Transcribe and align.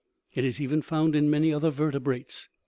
It 0.33 0.43
is 0.43 0.59
even 0.59 0.81
found 0.81 1.15
in 1.15 1.29
many 1.29 1.53
other 1.53 1.69
vertebrates. 1.69 2.49